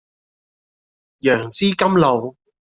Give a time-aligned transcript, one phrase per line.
[1.19, 2.35] 楊枝甘露